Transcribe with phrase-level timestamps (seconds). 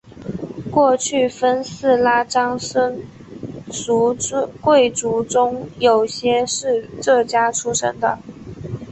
[0.71, 3.03] 过去分寺拉章僧
[3.71, 4.17] 俗
[4.59, 8.17] 贵族中有些是这家出生的。